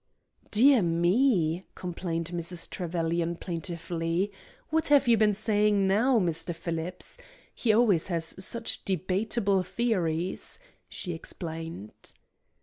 [0.49, 2.67] "Dear me," complained Mrs.
[2.67, 4.31] Trevelyan, plaintively,
[4.71, 6.55] "what have you been saying now, Mr.
[6.55, 7.19] Phillips?
[7.53, 10.57] He always has such debatable theories,"
[10.89, 12.15] she explained.